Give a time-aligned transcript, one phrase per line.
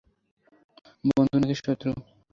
[1.09, 1.89] বন্ধু নাকি শত্রু?